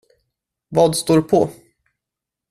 [0.69, 1.49] Vad står på?